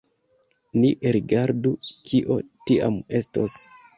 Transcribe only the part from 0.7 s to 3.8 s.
Ni rigardu, kio tiam estos.